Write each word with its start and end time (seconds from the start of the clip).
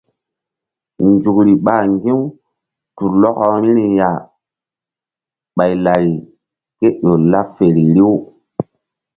Nzukri 1.07 1.53
ɓa 1.65 1.75
ŋgi̧-u 1.93 2.23
tu 2.95 3.05
lɔkɔ 3.21 3.45
vbiri 3.57 3.85
ya 3.99 4.09
ɓay 5.55 5.73
lari 5.85 6.13
ƴo 7.03 7.11
laɓ 7.31 7.47
feri 7.57 7.83
riw. 7.95 8.13